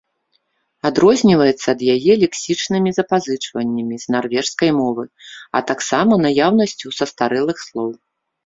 Адрозніваецца 0.89 1.67
ад 1.73 1.83
яе 1.95 2.13
лексічнымі 2.23 2.89
запазычваннямі 2.99 3.95
з 4.05 4.15
нарвежскай 4.15 4.69
мовы, 4.81 5.03
а 5.61 5.63
таксама 5.73 6.13
наяўнасцю 6.29 6.87
састарэлых 6.99 7.57
слоў. 7.67 7.89